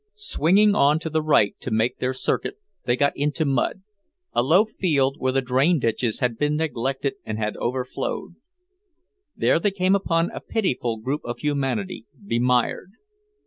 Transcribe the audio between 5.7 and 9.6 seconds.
ditches had been neglected and had overflowed. There